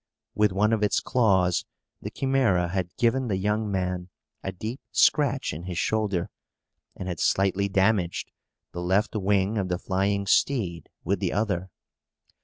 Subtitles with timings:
[0.33, 1.63] With one of its claws,
[2.01, 4.09] the Chimæra had given the young man
[4.41, 6.31] a deep scratch in his shoulder,
[6.95, 8.31] and had slightly damaged
[8.71, 11.69] the left wing of the flying steed with the other.